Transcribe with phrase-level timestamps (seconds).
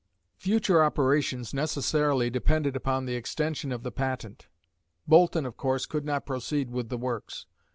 [0.39, 4.47] Future operations necessarily depended upon the extension of the patent.
[5.07, 7.45] Boulton, of course, could not proceed with the works.